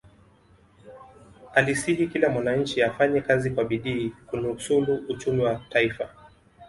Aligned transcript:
alisihi 1.55 2.07
kila 2.07 2.29
mwananchi 2.29 2.83
afanye 2.83 3.21
kazi 3.21 3.51
kwa 3.51 3.63
bidii 3.65 4.13
kunusulu 4.27 5.05
uchumi 5.09 5.43
wa 5.43 5.55
taifa 5.69 6.09